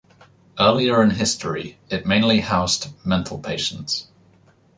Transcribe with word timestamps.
Earlier 0.59 1.03
in 1.03 1.11
history, 1.11 1.77
it 1.91 2.07
mainly 2.07 2.39
housed 2.39 2.87
mental 3.05 3.37
patients. 3.37 4.07